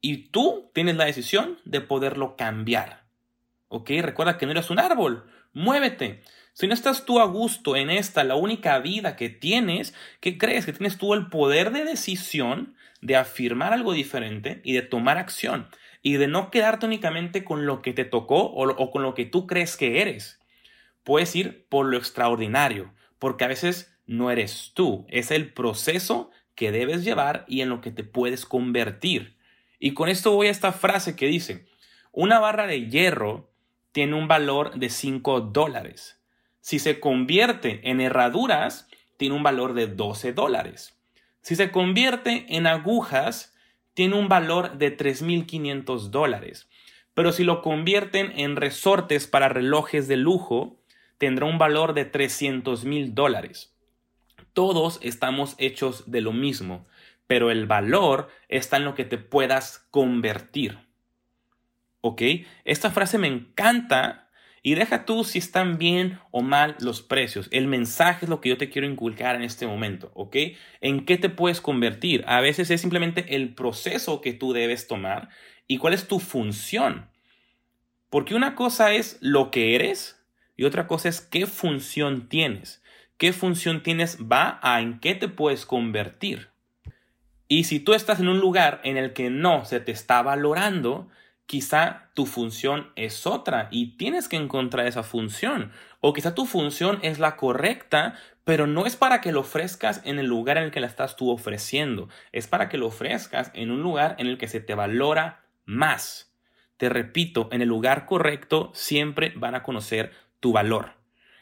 Y 0.00 0.28
tú 0.28 0.70
tienes 0.74 0.96
la 0.96 1.04
decisión 1.04 1.58
de 1.64 1.80
poderlo 1.80 2.36
cambiar. 2.36 3.04
¿Ok? 3.68 3.90
Recuerda 4.00 4.38
que 4.38 4.46
no 4.46 4.52
eres 4.52 4.70
un 4.70 4.78
árbol. 4.78 5.24
Muévete. 5.52 6.22
Si 6.52 6.66
no 6.66 6.74
estás 6.74 7.04
tú 7.04 7.20
a 7.20 7.26
gusto 7.26 7.76
en 7.76 7.90
esta, 7.90 8.24
la 8.24 8.34
única 8.34 8.78
vida 8.78 9.16
que 9.16 9.28
tienes, 9.28 9.94
¿qué 10.20 10.38
crees? 10.38 10.66
Que 10.66 10.72
tienes 10.72 10.98
tú 10.98 11.14
el 11.14 11.28
poder 11.28 11.70
de 11.70 11.84
decisión 11.84 12.74
de 13.00 13.16
afirmar 13.16 13.72
algo 13.72 13.92
diferente 13.92 14.60
y 14.64 14.72
de 14.72 14.82
tomar 14.82 15.18
acción. 15.18 15.68
Y 16.02 16.14
de 16.14 16.28
no 16.28 16.50
quedarte 16.50 16.86
únicamente 16.86 17.44
con 17.44 17.66
lo 17.66 17.82
que 17.82 17.92
te 17.92 18.04
tocó 18.04 18.42
o, 18.42 18.68
o 18.68 18.90
con 18.90 19.02
lo 19.02 19.14
que 19.14 19.26
tú 19.26 19.46
crees 19.46 19.76
que 19.76 20.00
eres. 20.00 20.40
Puedes 21.04 21.34
ir 21.36 21.66
por 21.68 21.86
lo 21.86 21.96
extraordinario, 21.96 22.92
porque 23.18 23.44
a 23.44 23.48
veces 23.48 23.96
no 24.06 24.30
eres 24.30 24.72
tú, 24.74 25.06
es 25.08 25.30
el 25.30 25.52
proceso 25.52 26.30
que 26.60 26.72
debes 26.72 27.04
llevar 27.04 27.46
y 27.48 27.62
en 27.62 27.70
lo 27.70 27.80
que 27.80 27.90
te 27.90 28.04
puedes 28.04 28.44
convertir. 28.44 29.34
Y 29.78 29.94
con 29.94 30.10
esto 30.10 30.32
voy 30.32 30.48
a 30.48 30.50
esta 30.50 30.72
frase 30.72 31.16
que 31.16 31.26
dice, 31.26 31.64
una 32.12 32.38
barra 32.38 32.66
de 32.66 32.86
hierro 32.90 33.50
tiene 33.92 34.14
un 34.14 34.28
valor 34.28 34.74
de 34.74 34.90
5 34.90 35.40
dólares. 35.40 36.20
Si 36.60 36.78
se 36.78 37.00
convierte 37.00 37.80
en 37.88 38.02
herraduras, 38.02 38.90
tiene 39.16 39.36
un 39.36 39.42
valor 39.42 39.72
de 39.72 39.86
12 39.86 40.34
dólares. 40.34 41.00
Si 41.40 41.56
se 41.56 41.70
convierte 41.70 42.44
en 42.54 42.66
agujas, 42.66 43.54
tiene 43.94 44.16
un 44.16 44.28
valor 44.28 44.76
de 44.76 44.94
3.500 44.94 46.10
dólares. 46.10 46.68
Pero 47.14 47.32
si 47.32 47.42
lo 47.42 47.62
convierten 47.62 48.38
en 48.38 48.56
resortes 48.56 49.26
para 49.26 49.48
relojes 49.48 50.08
de 50.08 50.18
lujo, 50.18 50.76
tendrá 51.16 51.46
un 51.46 51.56
valor 51.56 51.94
de 51.94 52.04
300 52.04 52.84
mil 52.84 53.14
dólares. 53.14 53.74
Todos 54.52 54.98
estamos 55.02 55.54
hechos 55.58 56.10
de 56.10 56.20
lo 56.20 56.32
mismo, 56.32 56.86
pero 57.26 57.50
el 57.50 57.66
valor 57.66 58.28
está 58.48 58.76
en 58.76 58.84
lo 58.84 58.94
que 58.94 59.04
te 59.04 59.18
puedas 59.18 59.86
convertir. 59.90 60.78
¿Ok? 62.00 62.22
Esta 62.64 62.90
frase 62.90 63.18
me 63.18 63.28
encanta 63.28 64.30
y 64.62 64.74
deja 64.74 65.04
tú 65.04 65.24
si 65.24 65.38
están 65.38 65.78
bien 65.78 66.18
o 66.30 66.42
mal 66.42 66.76
los 66.80 67.02
precios. 67.02 67.48
El 67.50 67.66
mensaje 67.66 68.26
es 68.26 68.28
lo 68.28 68.40
que 68.40 68.50
yo 68.50 68.58
te 68.58 68.68
quiero 68.68 68.88
inculcar 68.88 69.36
en 69.36 69.42
este 69.42 69.66
momento, 69.66 70.10
¿ok? 70.14 70.36
¿En 70.80 71.06
qué 71.06 71.16
te 71.16 71.30
puedes 71.30 71.60
convertir? 71.60 72.24
A 72.26 72.40
veces 72.40 72.70
es 72.70 72.80
simplemente 72.80 73.36
el 73.36 73.54
proceso 73.54 74.20
que 74.20 74.32
tú 74.32 74.52
debes 74.52 74.86
tomar 74.86 75.30
y 75.66 75.78
cuál 75.78 75.94
es 75.94 76.08
tu 76.08 76.18
función. 76.18 77.08
Porque 78.10 78.34
una 78.34 78.54
cosa 78.54 78.92
es 78.92 79.18
lo 79.20 79.50
que 79.50 79.74
eres 79.74 80.20
y 80.56 80.64
otra 80.64 80.86
cosa 80.86 81.08
es 81.08 81.20
qué 81.20 81.46
función 81.46 82.28
tienes 82.28 82.82
qué 83.20 83.34
función 83.34 83.82
tienes 83.82 84.16
va 84.20 84.58
a 84.62 84.80
en 84.80 84.98
qué 84.98 85.14
te 85.14 85.28
puedes 85.28 85.66
convertir. 85.66 86.48
Y 87.48 87.64
si 87.64 87.78
tú 87.78 87.92
estás 87.92 88.18
en 88.18 88.28
un 88.28 88.40
lugar 88.40 88.80
en 88.82 88.96
el 88.96 89.12
que 89.12 89.28
no 89.28 89.66
se 89.66 89.78
te 89.78 89.92
está 89.92 90.22
valorando, 90.22 91.06
quizá 91.44 92.08
tu 92.14 92.24
función 92.24 92.92
es 92.96 93.26
otra 93.26 93.68
y 93.70 93.98
tienes 93.98 94.26
que 94.26 94.36
encontrar 94.36 94.86
esa 94.86 95.02
función. 95.02 95.70
O 96.00 96.14
quizá 96.14 96.34
tu 96.34 96.46
función 96.46 96.98
es 97.02 97.18
la 97.18 97.36
correcta, 97.36 98.14
pero 98.44 98.66
no 98.66 98.86
es 98.86 98.96
para 98.96 99.20
que 99.20 99.32
lo 99.32 99.40
ofrezcas 99.40 100.00
en 100.04 100.18
el 100.18 100.24
lugar 100.24 100.56
en 100.56 100.64
el 100.64 100.70
que 100.70 100.80
la 100.80 100.86
estás 100.86 101.16
tú 101.16 101.28
ofreciendo. 101.28 102.08
Es 102.32 102.48
para 102.48 102.70
que 102.70 102.78
lo 102.78 102.86
ofrezcas 102.86 103.50
en 103.52 103.70
un 103.70 103.82
lugar 103.82 104.16
en 104.18 104.28
el 104.28 104.38
que 104.38 104.48
se 104.48 104.60
te 104.60 104.74
valora 104.74 105.44
más. 105.66 106.32
Te 106.78 106.88
repito, 106.88 107.50
en 107.52 107.60
el 107.60 107.68
lugar 107.68 108.06
correcto 108.06 108.70
siempre 108.72 109.34
van 109.36 109.54
a 109.54 109.62
conocer 109.62 110.12
tu 110.40 110.52
valor. 110.52 110.99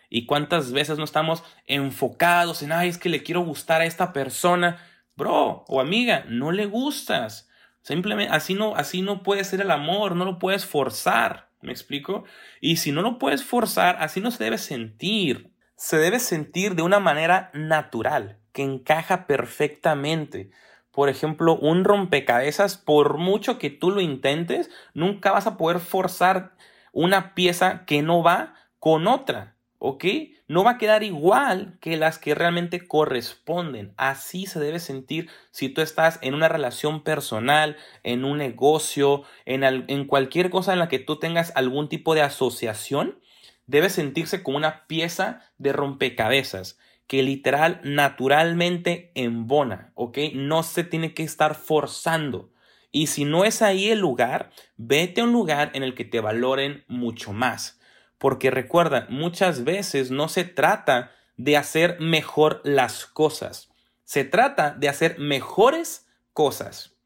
Y 0.08 0.26
cuántas 0.26 0.72
veces 0.72 0.98
no 0.98 1.04
estamos 1.04 1.44
enfocados 1.66 2.62
en, 2.62 2.72
ay, 2.72 2.88
es 2.88 2.98
que 2.98 3.08
le 3.08 3.22
quiero 3.22 3.42
gustar 3.42 3.80
a 3.80 3.86
esta 3.86 4.12
persona. 4.12 4.78
Bro 5.16 5.64
o 5.68 5.80
amiga, 5.80 6.24
no 6.28 6.52
le 6.52 6.66
gustas. 6.66 7.48
Simplemente 7.82 8.32
así 8.32 8.54
no, 8.54 8.74
así 8.76 9.02
no 9.02 9.22
puede 9.22 9.44
ser 9.44 9.60
el 9.60 9.70
amor, 9.70 10.14
no 10.14 10.24
lo 10.24 10.38
puedes 10.38 10.64
forzar. 10.64 11.48
¿Me 11.60 11.72
explico? 11.72 12.24
Y 12.60 12.76
si 12.76 12.92
no 12.92 13.02
lo 13.02 13.18
puedes 13.18 13.44
forzar, 13.44 13.96
así 14.00 14.20
no 14.20 14.30
se 14.30 14.44
debe 14.44 14.58
sentir. 14.58 15.52
Se 15.76 15.98
debe 15.98 16.20
sentir 16.20 16.74
de 16.74 16.82
una 16.82 17.00
manera 17.00 17.50
natural, 17.52 18.38
que 18.52 18.62
encaja 18.62 19.26
perfectamente. 19.26 20.50
Por 20.92 21.08
ejemplo, 21.08 21.56
un 21.56 21.84
rompecabezas, 21.84 22.76
por 22.76 23.18
mucho 23.18 23.58
que 23.58 23.70
tú 23.70 23.90
lo 23.90 24.00
intentes, 24.00 24.70
nunca 24.94 25.32
vas 25.32 25.46
a 25.46 25.56
poder 25.56 25.78
forzar 25.80 26.56
una 26.92 27.34
pieza 27.34 27.84
que 27.86 28.02
no 28.02 28.22
va 28.22 28.54
con 28.78 29.06
otra. 29.06 29.57
¿Ok? 29.78 30.04
No 30.48 30.64
va 30.64 30.72
a 30.72 30.78
quedar 30.78 31.02
igual 31.02 31.78
que 31.80 31.96
las 31.96 32.18
que 32.18 32.34
realmente 32.34 32.86
corresponden. 32.86 33.92
Así 33.96 34.46
se 34.46 34.60
debe 34.60 34.80
sentir 34.80 35.30
si 35.50 35.68
tú 35.68 35.80
estás 35.80 36.18
en 36.22 36.34
una 36.34 36.48
relación 36.48 37.02
personal, 37.02 37.76
en 38.02 38.24
un 38.24 38.38
negocio, 38.38 39.22
en, 39.44 39.62
en 39.64 40.04
cualquier 40.06 40.50
cosa 40.50 40.72
en 40.72 40.78
la 40.78 40.88
que 40.88 40.98
tú 40.98 41.18
tengas 41.18 41.52
algún 41.54 41.88
tipo 41.88 42.14
de 42.14 42.22
asociación. 42.22 43.20
Debe 43.66 43.90
sentirse 43.90 44.42
como 44.42 44.56
una 44.56 44.86
pieza 44.86 45.42
de 45.58 45.72
rompecabezas 45.72 46.78
que 47.06 47.22
literal 47.22 47.80
naturalmente 47.84 49.12
embona, 49.14 49.92
¿ok? 49.94 50.18
No 50.34 50.62
se 50.62 50.84
tiene 50.84 51.14
que 51.14 51.22
estar 51.22 51.54
forzando. 51.54 52.50
Y 52.90 53.08
si 53.08 53.24
no 53.24 53.44
es 53.44 53.60
ahí 53.62 53.90
el 53.90 53.98
lugar, 53.98 54.50
vete 54.76 55.20
a 55.20 55.24
un 55.24 55.32
lugar 55.32 55.70
en 55.74 55.82
el 55.82 55.94
que 55.94 56.04
te 56.04 56.20
valoren 56.20 56.84
mucho 56.88 57.32
más 57.32 57.77
porque 58.18 58.50
recuerda, 58.50 59.06
muchas 59.08 59.64
veces 59.64 60.10
no 60.10 60.28
se 60.28 60.44
trata 60.44 61.12
de 61.36 61.56
hacer 61.56 62.00
mejor 62.00 62.60
las 62.64 63.06
cosas, 63.06 63.70
se 64.04 64.24
trata 64.24 64.72
de 64.72 64.88
hacer 64.88 65.18
mejores 65.18 66.06
cosas. 66.32 66.96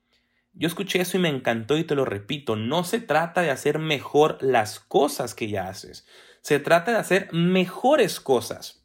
Yo 0.55 0.69
escuché 0.69 1.01
eso 1.01 1.17
y 1.17 1.21
me 1.21 1.29
encantó 1.29 1.79
y 1.79 1.85
te 1.85 1.95
lo 1.95 2.05
repito, 2.05 2.57
no 2.57 2.85
se 2.85 3.01
trata 3.01 3.43
de 3.43 3.51
hacer 3.51 3.79
mejor 3.79 4.39
las 4.41 4.81
cosas 4.81 5.35
que 5.35 5.49
ya 5.49 5.69
haces, 5.69 6.07
se 6.41 6.59
trata 6.59 6.93
de 6.93 6.99
hacer 6.99 7.29
mejores 7.33 8.21
cosas. 8.21 8.83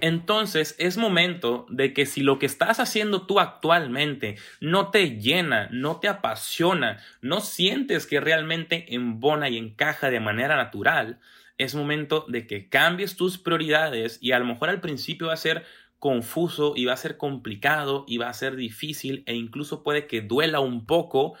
Entonces 0.00 0.74
es 0.78 0.96
momento 0.96 1.66
de 1.68 1.92
que 1.92 2.04
si 2.04 2.20
lo 2.20 2.38
que 2.38 2.46
estás 2.46 2.80
haciendo 2.80 3.26
tú 3.26 3.38
actualmente 3.38 4.36
no 4.60 4.90
te 4.90 5.20
llena, 5.20 5.68
no 5.70 6.00
te 6.00 6.08
apasiona, 6.08 7.00
no 7.20 7.40
sientes 7.40 8.06
que 8.06 8.20
realmente 8.20 8.94
embona 8.94 9.48
y 9.48 9.56
encaja 9.56 10.10
de 10.10 10.18
manera 10.18 10.56
natural, 10.56 11.20
es 11.58 11.74
momento 11.74 12.24
de 12.28 12.46
que 12.46 12.68
cambies 12.68 13.16
tus 13.16 13.38
prioridades 13.38 14.18
y 14.20 14.32
a 14.32 14.38
lo 14.38 14.44
mejor 14.44 14.70
al 14.70 14.80
principio 14.80 15.28
va 15.28 15.34
a 15.34 15.38
ser 15.38 15.64
confuso 15.98 16.74
y 16.76 16.84
va 16.84 16.92
a 16.92 16.98
ser 16.98 17.16
complicado 17.16 18.04
y 18.06 18.18
va 18.18 18.28
a 18.28 18.34
ser 18.34 18.56
difícil 18.56 19.22
e 19.26 19.34
incluso 19.34 19.82
puede 19.82 20.06
que 20.06 20.20
duela 20.20 20.60
un 20.60 20.84
poco, 20.84 21.34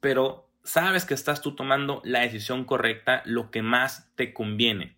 pero 0.00 0.48
sabes 0.62 1.04
que 1.04 1.14
estás 1.14 1.40
tú 1.40 1.54
tomando 1.54 2.02
la 2.04 2.20
decisión 2.20 2.64
correcta, 2.64 3.22
lo 3.24 3.50
que 3.50 3.62
más 3.62 4.10
te 4.16 4.34
conviene. 4.34 4.96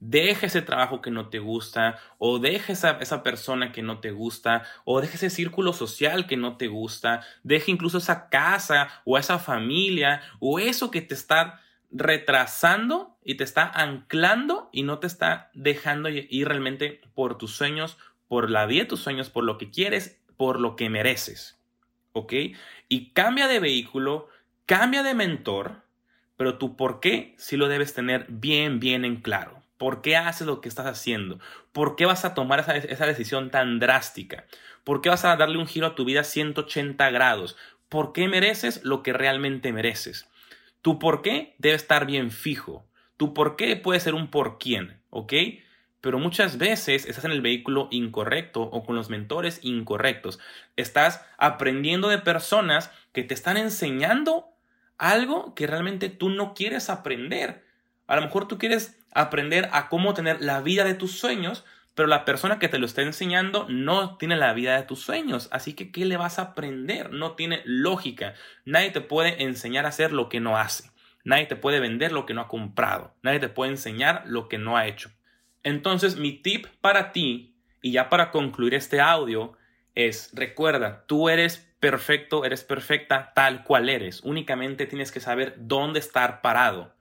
Deja 0.00 0.46
ese 0.46 0.62
trabajo 0.62 1.00
que 1.00 1.10
no 1.10 1.28
te 1.28 1.40
gusta, 1.40 1.98
o 2.18 2.38
deja 2.38 2.72
esa, 2.72 2.98
esa 3.00 3.24
persona 3.24 3.72
que 3.72 3.82
no 3.82 3.98
te 3.98 4.12
gusta, 4.12 4.62
o 4.84 5.00
deja 5.00 5.14
ese 5.14 5.30
círculo 5.30 5.72
social 5.72 6.26
que 6.26 6.36
no 6.36 6.56
te 6.56 6.68
gusta, 6.68 7.22
deja 7.42 7.70
incluso 7.70 7.98
esa 7.98 8.28
casa 8.28 8.88
o 9.04 9.18
esa 9.18 9.38
familia 9.38 10.20
o 10.38 10.58
eso 10.60 10.90
que 10.90 11.00
te 11.00 11.14
está 11.14 11.60
retrasando 11.90 13.16
y 13.24 13.36
te 13.36 13.44
está 13.44 13.68
anclando 13.68 14.68
y 14.72 14.82
no 14.82 14.98
te 14.98 15.06
está 15.06 15.50
dejando 15.54 16.08
ir 16.08 16.48
realmente 16.48 17.00
por 17.14 17.38
tus 17.38 17.54
sueños, 17.54 17.98
por 18.28 18.50
la 18.50 18.66
vida 18.66 18.82
de 18.82 18.88
tus 18.88 19.00
sueños, 19.00 19.30
por 19.30 19.44
lo 19.44 19.58
que 19.58 19.70
quieres, 19.70 20.20
por 20.36 20.60
lo 20.60 20.76
que 20.76 20.90
mereces. 20.90 21.58
¿Ok? 22.12 22.32
Y 22.88 23.10
cambia 23.10 23.48
de 23.48 23.60
vehículo, 23.60 24.28
cambia 24.66 25.02
de 25.02 25.14
mentor, 25.14 25.82
pero 26.36 26.58
tu 26.58 26.76
por 26.76 27.00
qué 27.00 27.34
sí 27.38 27.56
lo 27.56 27.68
debes 27.68 27.94
tener 27.94 28.26
bien, 28.28 28.80
bien 28.80 29.04
en 29.04 29.20
claro. 29.20 29.62
¿Por 29.76 30.02
qué 30.02 30.16
haces 30.16 30.46
lo 30.46 30.60
que 30.60 30.68
estás 30.68 30.86
haciendo? 30.86 31.38
¿Por 31.72 31.94
qué 31.94 32.04
vas 32.04 32.24
a 32.24 32.34
tomar 32.34 32.60
esa, 32.60 32.76
esa 32.76 33.06
decisión 33.06 33.50
tan 33.50 33.78
drástica? 33.78 34.44
¿Por 34.82 35.00
qué 35.00 35.08
vas 35.08 35.24
a 35.24 35.36
darle 35.36 35.58
un 35.58 35.66
giro 35.66 35.86
a 35.86 35.94
tu 35.94 36.04
vida 36.04 36.24
180 36.24 37.10
grados? 37.10 37.56
¿Por 37.88 38.12
qué 38.12 38.28
mereces 38.28 38.84
lo 38.84 39.02
que 39.02 39.12
realmente 39.12 39.72
mereces? 39.72 40.27
Tu 40.82 40.98
por 40.98 41.22
qué 41.22 41.54
debe 41.58 41.74
estar 41.74 42.06
bien 42.06 42.30
fijo. 42.30 42.84
Tu 43.16 43.34
por 43.34 43.56
qué 43.56 43.76
puede 43.76 44.00
ser 44.00 44.14
un 44.14 44.30
por 44.30 44.58
quién, 44.58 45.00
¿ok? 45.10 45.32
pero 46.00 46.18
muchas 46.18 46.58
veces 46.58 47.06
estás 47.06 47.24
en 47.24 47.32
el 47.32 47.40
vehículo 47.40 47.88
incorrecto 47.90 48.62
o 48.62 48.84
con 48.84 48.94
los 48.94 49.10
mentores 49.10 49.60
incorrectos. 49.62 50.38
Estás 50.76 51.24
aprendiendo 51.38 52.08
de 52.08 52.18
personas 52.18 52.90
que 53.12 53.24
te 53.24 53.34
están 53.34 53.56
enseñando 53.56 54.46
algo 54.96 55.54
que 55.54 55.66
realmente 55.66 56.08
tú 56.08 56.30
no 56.30 56.54
quieres 56.54 56.88
aprender. 56.88 57.64
A 58.06 58.16
lo 58.16 58.22
mejor 58.22 58.46
tú 58.46 58.58
quieres 58.58 58.98
aprender 59.12 59.68
a 59.72 59.88
cómo 59.88 60.14
tener 60.14 60.40
la 60.40 60.60
vida 60.60 60.84
de 60.84 60.94
tus 60.94 61.18
sueños, 61.18 61.64
pero 61.98 62.06
la 62.06 62.24
persona 62.24 62.60
que 62.60 62.68
te 62.68 62.78
lo 62.78 62.86
está 62.86 63.02
enseñando 63.02 63.66
no 63.68 64.18
tiene 64.18 64.36
la 64.36 64.52
vida 64.52 64.76
de 64.76 64.84
tus 64.84 65.00
sueños. 65.00 65.48
Así 65.50 65.72
que, 65.72 65.90
¿qué 65.90 66.04
le 66.04 66.16
vas 66.16 66.38
a 66.38 66.42
aprender? 66.42 67.12
No 67.12 67.32
tiene 67.32 67.60
lógica. 67.64 68.34
Nadie 68.64 68.92
te 68.92 69.00
puede 69.00 69.42
enseñar 69.42 69.84
a 69.84 69.88
hacer 69.88 70.12
lo 70.12 70.28
que 70.28 70.38
no 70.38 70.56
hace. 70.56 70.92
Nadie 71.24 71.46
te 71.46 71.56
puede 71.56 71.80
vender 71.80 72.12
lo 72.12 72.24
que 72.24 72.34
no 72.34 72.42
ha 72.42 72.46
comprado. 72.46 73.16
Nadie 73.22 73.40
te 73.40 73.48
puede 73.48 73.72
enseñar 73.72 74.22
lo 74.26 74.48
que 74.48 74.58
no 74.58 74.76
ha 74.76 74.86
hecho. 74.86 75.10
Entonces, 75.64 76.14
mi 76.14 76.30
tip 76.30 76.66
para 76.80 77.10
ti, 77.10 77.56
y 77.82 77.90
ya 77.90 78.08
para 78.08 78.30
concluir 78.30 78.74
este 78.74 79.00
audio, 79.00 79.58
es, 79.96 80.30
recuerda, 80.34 81.04
tú 81.08 81.28
eres 81.28 81.68
perfecto, 81.80 82.44
eres 82.44 82.62
perfecta 82.62 83.32
tal 83.34 83.64
cual 83.64 83.88
eres. 83.88 84.20
Únicamente 84.22 84.86
tienes 84.86 85.10
que 85.10 85.18
saber 85.18 85.56
dónde 85.58 85.98
estar 85.98 86.42
parado. 86.42 86.94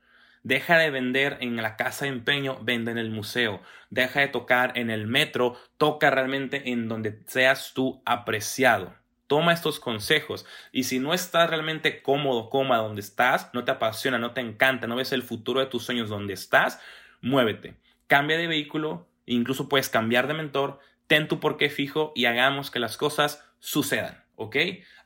Deja 0.47 0.77
de 0.77 0.91
vender 0.91 1.39
en 1.41 1.57
la 1.57 1.75
casa 1.75 2.05
de 2.05 2.11
empeño, 2.11 2.57
vende 2.61 2.89
en 2.89 2.97
el 2.97 3.11
museo. 3.11 3.61
Deja 3.89 4.21
de 4.21 4.29
tocar 4.29 4.71
en 4.77 4.89
el 4.89 5.05
metro, 5.05 5.57
toca 5.77 6.09
realmente 6.09 6.71
en 6.71 6.87
donde 6.87 7.19
seas 7.27 7.73
tú 7.73 8.01
apreciado. 8.05 8.95
Toma 9.27 9.51
estos 9.51 9.81
consejos 9.81 10.45
y 10.71 10.83
si 10.83 10.99
no 10.99 11.13
estás 11.13 11.49
realmente 11.49 12.01
cómodo, 12.01 12.49
cómoda 12.49 12.79
donde 12.79 13.01
estás, 13.01 13.49
no 13.53 13.65
te 13.65 13.71
apasiona, 13.71 14.19
no 14.19 14.31
te 14.31 14.39
encanta, 14.39 14.87
no 14.87 14.95
ves 14.95 15.11
el 15.11 15.21
futuro 15.21 15.59
de 15.59 15.65
tus 15.65 15.83
sueños 15.83 16.07
donde 16.07 16.33
estás, 16.33 16.79
muévete. 17.19 17.75
Cambia 18.07 18.37
de 18.37 18.47
vehículo, 18.47 19.09
incluso 19.25 19.67
puedes 19.67 19.89
cambiar 19.89 20.27
de 20.27 20.33
mentor, 20.33 20.79
ten 21.07 21.27
tu 21.27 21.41
porqué 21.41 21.69
fijo 21.69 22.13
y 22.15 22.23
hagamos 22.23 22.71
que 22.71 22.79
las 22.79 22.95
cosas 22.95 23.45
sucedan, 23.59 24.23
¿ok? 24.37 24.55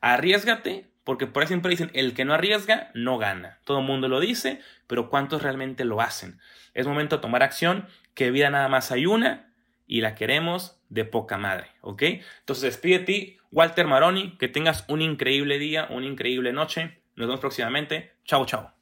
Arriesgate, 0.01 0.90
porque 1.11 1.27
por 1.27 1.43
ahí 1.43 1.47
siempre 1.47 1.71
dicen, 1.71 1.91
el 1.93 2.13
que 2.13 2.23
no 2.23 2.33
arriesga, 2.33 2.89
no 2.93 3.17
gana. 3.17 3.59
Todo 3.65 3.79
el 3.79 3.85
mundo 3.85 4.07
lo 4.07 4.21
dice, 4.21 4.61
pero 4.87 5.09
¿cuántos 5.09 5.43
realmente 5.43 5.83
lo 5.83 5.99
hacen? 5.99 6.39
Es 6.73 6.87
momento 6.87 7.17
de 7.17 7.21
tomar 7.21 7.43
acción, 7.43 7.85
que 8.13 8.31
vida 8.31 8.49
nada 8.49 8.69
más 8.69 8.93
hay 8.93 9.05
una 9.05 9.53
y 9.85 9.99
la 9.99 10.15
queremos 10.15 10.79
de 10.87 11.03
poca 11.03 11.37
madre, 11.37 11.67
¿ok? 11.81 12.03
Entonces 12.39 12.61
despídete, 12.61 13.39
Walter 13.51 13.87
Maroni, 13.87 14.37
que 14.37 14.47
tengas 14.47 14.85
un 14.87 15.01
increíble 15.01 15.59
día, 15.59 15.85
una 15.89 16.05
increíble 16.05 16.53
noche. 16.53 17.01
Nos 17.17 17.27
vemos 17.27 17.41
próximamente. 17.41 18.13
Chao, 18.23 18.45
chao. 18.45 18.80